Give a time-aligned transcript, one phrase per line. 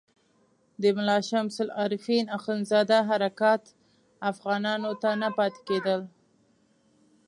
[0.81, 3.63] د ملا شمس العارفین اخندزاده حرکات
[4.31, 6.01] افغانانو ته نه پاتې کېدل.